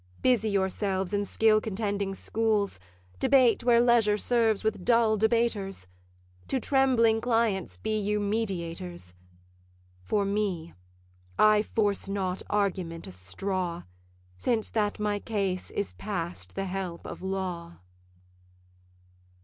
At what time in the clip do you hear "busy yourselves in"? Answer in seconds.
0.23-1.25